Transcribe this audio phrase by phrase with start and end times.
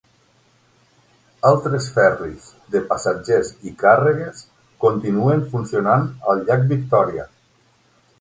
[1.49, 4.41] Altres ferris de passatgers i càrregues
[4.87, 7.29] continuen funcionant al llac Victòria.